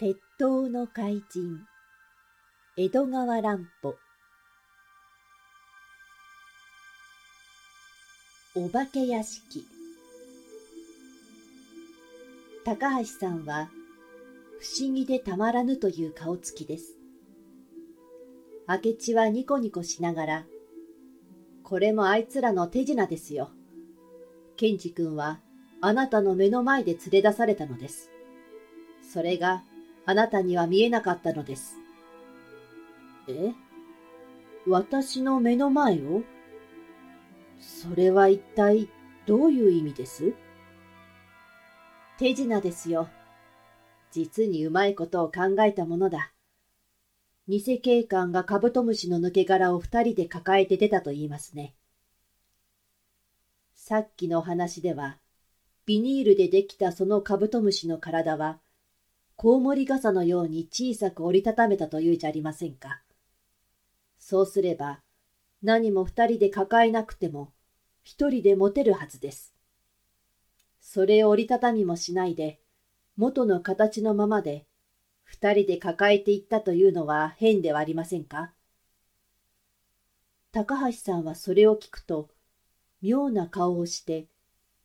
[0.00, 1.58] 鉄塔の怪人
[2.76, 3.96] 江戸川乱歩。
[8.54, 9.64] お化け屋敷。
[12.64, 13.70] 高橋さんは
[14.60, 16.94] 不思議でたまらぬという顔つきです。
[18.68, 20.44] 明智はニコニコしながら
[21.64, 23.50] これもあいつらの手品ですよ。
[24.56, 25.40] ケンジ君は
[25.80, 28.12] あなたの目の前で連れ出されたのです。
[29.02, 29.64] それが
[30.10, 31.76] あなたには見えなかったのです。
[33.28, 33.52] え？
[34.66, 36.22] 私の目の前を？
[37.60, 38.88] それは一体
[39.26, 40.32] どういう意味です？
[42.18, 43.10] 手品ですよ。
[44.10, 46.32] 実にうまいことを考えたものだ。
[47.46, 51.74] 偽警官がカブトムシの抜け殻を二人で抱えて出たと言いますね。
[53.74, 55.18] さっきの話では、
[55.84, 58.58] ビニールでできたそのカブトムシの体は、
[59.40, 63.02] コウモリ傘のように小さく折りたためたというじゃありませんか。
[64.18, 65.00] そうすれば、
[65.62, 67.52] 何も二人で抱えなくても、
[68.02, 69.54] 一人で持てるはずです。
[70.80, 72.58] それを折りたたみもしないで、
[73.16, 74.66] 元の形のままで、
[75.22, 78.52] 二人で抱えていったというのは変ではありませんか
[80.50, 82.28] 高橋さんはそれを聞くと、
[83.02, 84.26] 妙な顔をして、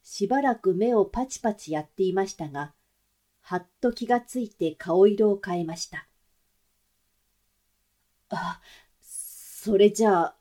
[0.04, 2.76] しばらく目をパチパチやっていましたが、
[3.44, 6.08] はっと気がついて顔色を変えました。
[8.30, 8.62] あ、
[9.02, 10.36] それじゃあ、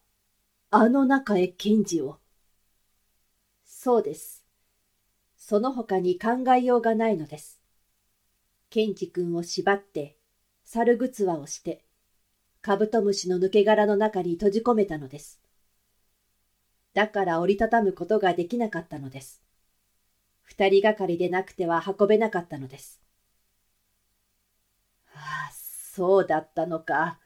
[0.70, 2.18] あの中へ検事を。
[3.64, 4.44] そうです。
[5.36, 7.60] その他に考えようがないのです。
[8.70, 10.16] 検事君を縛って、
[10.64, 11.84] 猿ぐつわをして、
[12.62, 15.40] カブトムシの抜け殻の中に閉じ込めたのです。
[16.94, 19.42] だから折りたたむことができなかったのです。
[20.42, 23.00] 二人がかりでなくては運べなかったのです。
[25.14, 27.20] ああ、そうだったのか。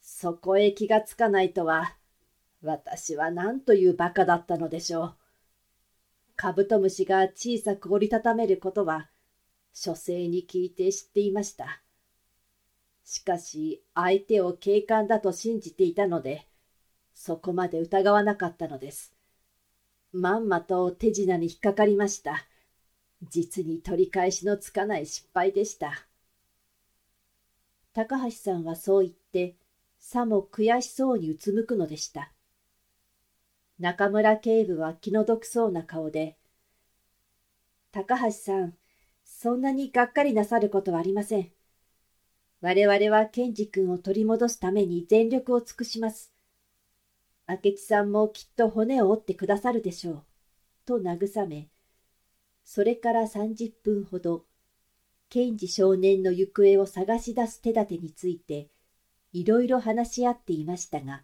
[0.00, 1.96] そこへ気がつかないとは、
[2.62, 5.16] 私は何という馬鹿だったのでしょう。
[6.36, 9.10] カブトムシが小さく折りたためることは、
[9.72, 11.82] 書生に聞いて知っていました。
[13.04, 16.48] しかし、相手を警官だと信じていたので、
[17.12, 19.14] そこまで疑わなかったのです。
[20.16, 22.46] まんまと手品に引っかかりました。
[23.28, 26.06] 実に取り返しのつかない失敗でした。
[27.92, 29.56] 高橋さんはそう言って、
[29.98, 32.32] さも悔しそうにうつむくのでした。
[33.80, 36.36] 中村警部は気の毒そうな顔で、
[37.90, 38.74] 高橋さん、
[39.24, 41.50] そんなにがっかりなさることはありません。
[42.60, 46.33] 我々は健二君を取り戻すために全力を尽くします。
[47.46, 50.24] 明智さんもきっと骨を折ってくださるでしょう。
[50.86, 51.68] と慰め、
[52.64, 54.46] それから三十分ほど、
[55.28, 58.70] 検事少年の行方を探し出す手立てについて、
[59.32, 61.22] いろいろ話し合っていましたが、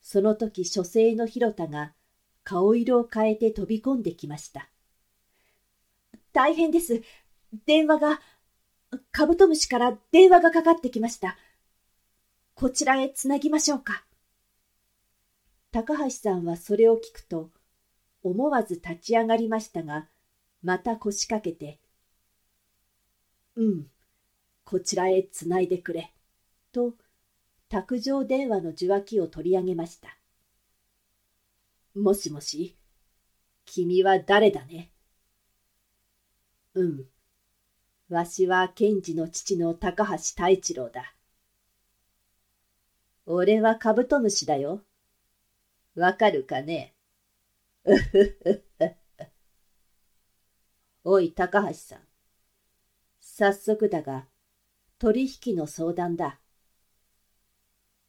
[0.00, 1.92] その時書生の広田が
[2.44, 4.68] 顔色を変えて飛び込んできました。
[6.32, 7.02] 大変です。
[7.66, 8.20] 電話が、
[9.12, 11.36] カブトムシから電話がかかってきました。
[12.54, 14.07] こちらへつなぎましょうか。
[15.70, 17.50] 高橋さんはそれを聞くと、
[18.22, 20.08] 思わず立ち上がりましたが、
[20.62, 21.78] また腰掛けて、
[23.54, 23.86] うん、
[24.64, 26.12] こちらへつないでくれ、
[26.72, 26.94] と、
[27.68, 30.16] 卓上電話の受話器を取り上げました。
[31.94, 32.76] もしもし、
[33.66, 34.90] 君は誰だね？
[36.74, 37.04] うん、
[38.08, 41.14] わしは検事の父の高橋太一郎だ。
[43.26, 44.82] 俺はカブトムシだよ。
[45.98, 46.94] わかるかね？
[51.02, 52.06] おい、高橋さん。
[53.20, 54.28] 早速だが、
[55.00, 56.38] 取引の相談だ。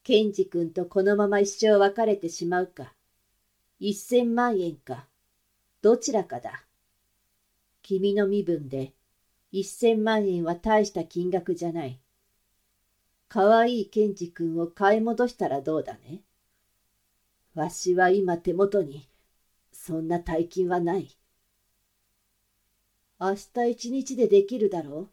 [0.04, 2.94] ケンジ君とこのまま一生別れてしまうか、
[3.80, 5.08] 一千万円か、
[5.82, 6.68] どちらかだ。
[7.82, 8.94] 君の身分で、
[9.52, 12.00] 一千万円は大した金額じゃない。
[13.28, 16.22] かわいいケンジ君を買い戻したらどうだね？
[17.60, 19.10] わしは今手元に、
[19.74, 21.10] そんな大金はない。
[23.20, 25.10] 明日一日でできるだろう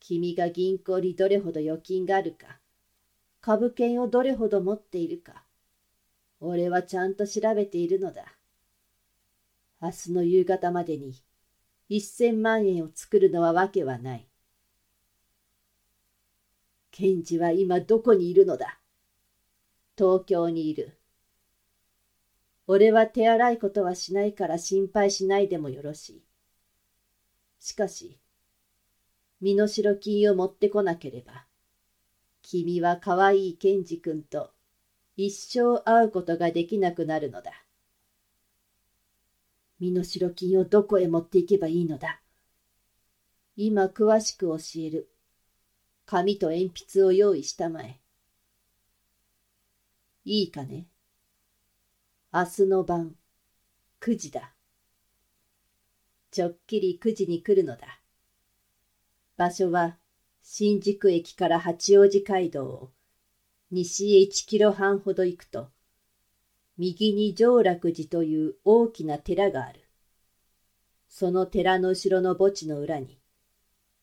[0.00, 2.58] 君が銀行にどれほど預金があるか、
[3.40, 5.44] 株券をどれほど持っているか、
[6.40, 8.36] 俺はちゃんと調べているのだ。
[9.80, 11.22] 明日の夕方までに
[11.88, 14.28] 一千万円を作るのはわけはない。
[16.90, 18.80] ケンジは今どこにいるのだ
[19.96, 20.97] 東京にいる。
[22.70, 26.22] 俺は手荒いことはしないから心配しないでもよろしい。
[27.58, 28.18] しかし、
[29.40, 31.46] 身代金を持ってこなければ、
[32.42, 34.50] 君は可愛いケンジ君と
[35.16, 37.52] 一生会うことができなくなるのだ。
[39.80, 42.20] 身代金をどこへ持っていけばいいのだ？
[43.56, 45.08] 今詳しく教える。
[46.04, 47.98] 紙と鉛筆を用意したまえ。
[50.26, 50.86] いいかね？
[52.30, 53.14] 明日の晩、
[54.02, 54.52] 9時だ。
[56.30, 58.02] ちょっきり9時に来るのだ。
[59.38, 59.96] 場所は
[60.42, 62.90] 新宿駅から八王子街道を
[63.70, 65.70] 西へ1キロ半ほど行くと、
[66.76, 69.80] 右に上楽寺という大きな寺がある。
[71.08, 73.18] その寺の後ろの墓地の裏に、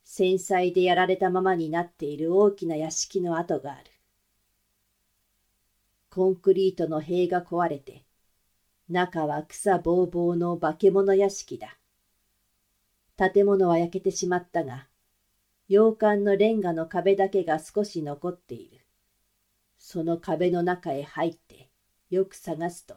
[0.03, 3.83] 繊細でやられたままになっている大きな屋敷の跡がある。
[6.09, 8.03] コンクリートの塀が壊れて、
[8.87, 11.77] 中は草ぼうぼうの化け物屋敷だ。
[13.17, 14.87] 建物は焼けてしまったが、
[15.67, 18.85] 洋館のレンガの壁だけが少し残っている。
[19.79, 21.69] その壁の中へ入って
[22.11, 22.95] よく探すと、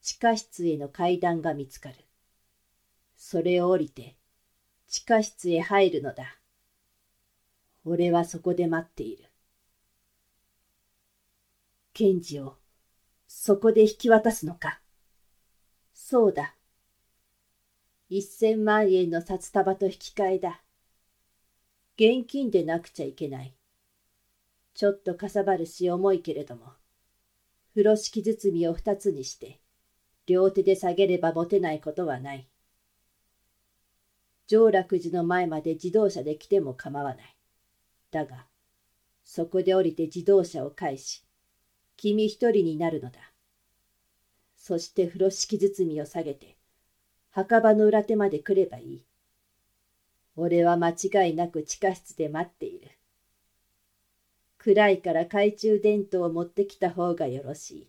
[0.00, 1.96] 地下室への階段が見つかる。
[3.16, 4.16] それを降りて、
[4.88, 6.38] 地下室へ入るのだ。
[7.84, 9.24] 俺はそこで待っている。
[11.92, 12.56] 検事を、
[13.26, 14.80] そこで引き渡すのか？
[15.94, 16.56] そうだ。
[18.08, 20.62] 一千万円の札束と引き換えだ。
[21.96, 23.54] 現金でなくちゃいけない。
[24.74, 26.72] ちょっとかさばるし重いけれども、
[27.70, 29.60] 風呂敷包みを二つにして、
[30.26, 32.48] 両手で下げれば持てないことはない。
[34.48, 37.36] 上楽寺の前まで自動車で来ても構わない。
[38.10, 38.48] だが、
[39.24, 41.24] そこで降りて自動車を返し、
[41.96, 43.33] 君一人になるのだ。
[44.66, 46.56] そして風呂敷包みを下げて、
[47.32, 49.04] 墓場の裏手まで来ればいい。
[50.36, 52.88] 俺は間違いなく地下室で待っている。
[54.56, 57.88] 暗いから懐中電灯を持ってきた方がよろしい。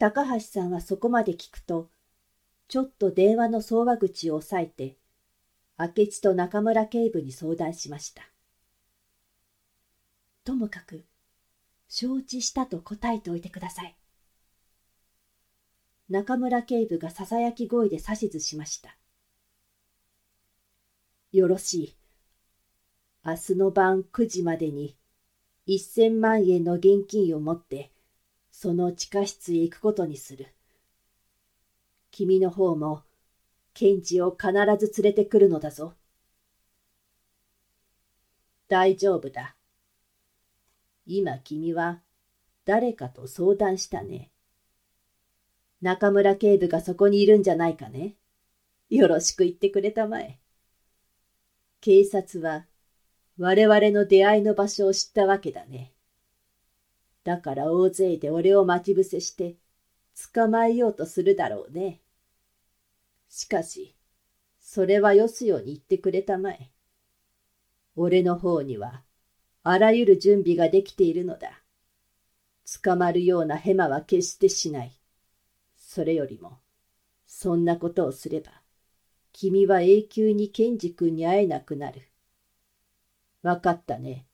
[0.00, 1.88] 高橋さんはそこまで聞くと、
[2.66, 4.96] ちょっと電話の相話口を押さえて、
[5.78, 8.24] 明智と中村警部に相談しました。
[10.42, 11.04] ともかく、
[11.94, 13.94] 承知したと答えておいてください。
[16.08, 18.96] 中村警部がささやき声で指図しました。
[21.32, 21.96] よろしい。
[23.26, 24.96] 明日の晩9時までに
[25.66, 27.90] 一千万円の現金を持って
[28.50, 30.46] その地下室へ行くことにする。
[32.10, 33.02] 君の方も
[33.74, 34.50] 検事を必
[34.80, 35.92] ず連れてくるのだぞ。
[38.68, 39.56] 大丈夫だ。
[41.06, 42.00] 今君は
[42.64, 44.30] 誰かと相談したね。
[45.80, 48.14] 中村警部がそこにいるんじゃないかね。
[48.88, 50.38] よろしく言ってくれたまえ。
[51.80, 52.66] 警察は
[53.38, 55.92] 我々の出会いの場所を知ったわけだね。
[57.24, 59.56] だから大勢で俺を待ち伏せして
[60.32, 62.00] 捕まえようとするだろうね。
[63.28, 63.96] しかし、
[64.60, 66.70] それはよすように言ってくれたまえ。
[67.96, 69.02] 俺の方には
[69.64, 71.62] あらゆる準備ができているのだ。
[72.82, 74.98] 捕まるようなヘマは決してしない。
[75.76, 76.58] それよりも、
[77.26, 78.62] そんなことをすれば、
[79.32, 82.02] 君は永久にケンジ君に会えなくなる。
[83.42, 84.26] わかったね。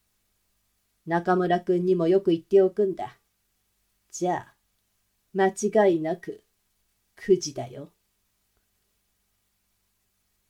[1.05, 3.19] 中村君にもよく言っておくんだ。
[4.11, 4.55] じゃあ、
[5.33, 6.43] 間違いなく、
[7.17, 7.91] 9時だよ。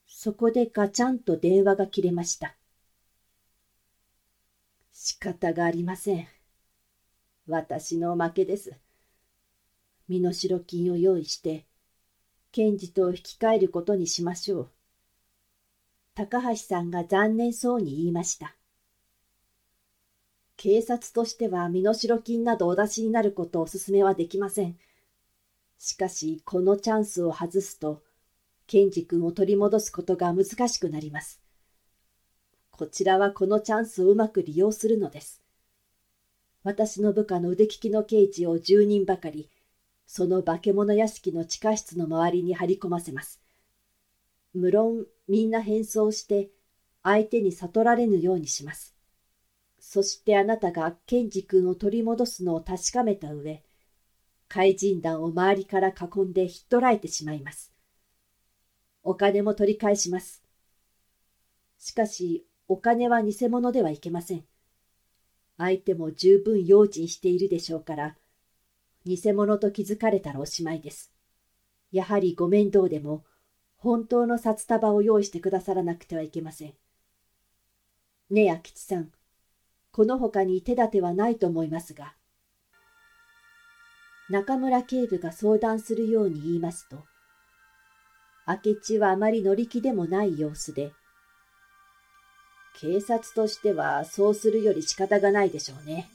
[0.08, 2.59] そこでガチャンと電話が切れました。
[5.02, 6.28] 仕方がありません。
[7.48, 8.74] 私の負けです。
[10.10, 11.66] 身代金を用意して、
[12.52, 14.70] 検事と引き換えることにしましょう。
[16.16, 18.58] 高橋さんが残念そうに言いました。
[20.58, 24.78] 警察としては身代金などお出しになることをお勧めはできません。
[25.78, 28.04] しかし、このチャンスを外すと、
[28.68, 31.42] ケンジ君を取り戻すことが難しくなります。
[32.80, 35.44] こちらはこのチャンスをうまく利用するのです。
[36.64, 39.50] 私の部下の腕利きの刑事を10人ばかり、
[40.08, 43.42] その化け物屋敷の地下室の周りに張り込ませます。
[44.54, 46.52] 無論みんな変装して
[47.04, 48.96] 相手に悟られぬようにします。
[49.82, 53.62] そしてあなたがケンジ君を取り戻すのを確かめた上、
[54.48, 57.74] 怪人団を周りから囲んでひっ捕らえてしまいます。
[59.04, 60.42] お金も取り返します。
[61.78, 64.46] しかし、お金は偽物ではいけません。
[65.58, 68.16] 相手も十分用心しているでしょうから、
[69.06, 71.12] 偽物と気づかれたらおしまいです。
[71.92, 73.26] やはりご面倒でも、
[73.78, 76.74] 本当の札束を用意してくださらなくてはいけません。
[78.30, 79.12] ねえ、明吉さん、
[79.92, 82.14] この他に手立てはないと思いますが。
[84.30, 87.04] 中村警部が相談するように言いますと、
[88.48, 90.94] 明智はあまり乗り気でもない様子で、
[92.82, 96.10] 警察としてはそうするより仕方がないでしょうね。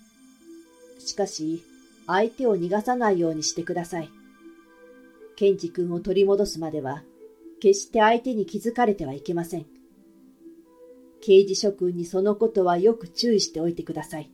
[0.98, 1.62] しかし、
[2.06, 4.10] 相手を逃がさないようにしてください。
[5.36, 7.02] ケンジ君を取り戻すまでは、
[7.60, 9.66] 決して相手に気づかれてはいけません。
[11.20, 14.30] 刑事諸君にそのことはよく注意しておいてください。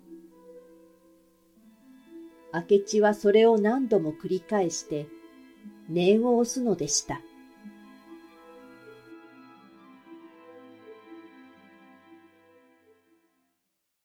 [2.52, 5.06] 明智はそれを何度も繰り返して、
[5.88, 7.20] 念を押すのでした。